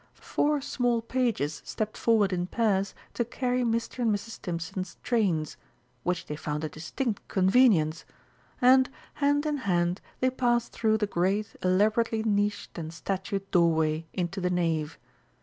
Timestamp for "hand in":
9.21-9.57